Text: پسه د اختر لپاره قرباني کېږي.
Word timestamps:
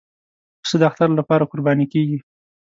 پسه 0.61 0.75
د 0.81 0.83
اختر 0.89 1.09
لپاره 1.19 1.49
قرباني 1.51 1.85
کېږي. 1.93 2.17